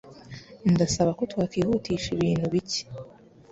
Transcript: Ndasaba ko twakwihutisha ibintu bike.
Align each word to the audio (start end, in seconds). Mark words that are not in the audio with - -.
Ndasaba 0.73 1.11
ko 1.17 1.23
twakwihutisha 1.31 2.07
ibintu 2.15 2.45
bike. 2.53 2.81